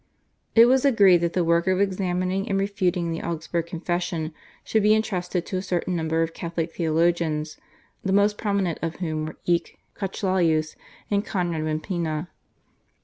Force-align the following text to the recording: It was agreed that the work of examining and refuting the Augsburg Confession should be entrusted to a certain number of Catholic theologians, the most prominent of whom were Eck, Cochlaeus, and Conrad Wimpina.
It 0.55 0.65
was 0.65 0.83
agreed 0.83 1.17
that 1.17 1.33
the 1.33 1.43
work 1.43 1.67
of 1.67 1.79
examining 1.79 2.49
and 2.49 2.59
refuting 2.59 3.11
the 3.11 3.21
Augsburg 3.21 3.67
Confession 3.67 4.33
should 4.63 4.81
be 4.81 4.95
entrusted 4.95 5.45
to 5.45 5.57
a 5.57 5.61
certain 5.61 5.95
number 5.95 6.23
of 6.23 6.33
Catholic 6.33 6.73
theologians, 6.73 7.57
the 8.03 8.11
most 8.11 8.35
prominent 8.35 8.79
of 8.81 8.95
whom 8.95 9.27
were 9.27 9.37
Eck, 9.47 9.77
Cochlaeus, 9.93 10.75
and 11.11 11.23
Conrad 11.23 11.61
Wimpina. 11.65 12.29